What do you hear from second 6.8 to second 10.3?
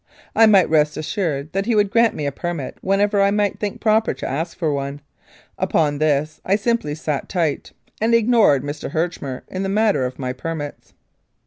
"sat tight," and ignored Mr. Herchmer in the matter of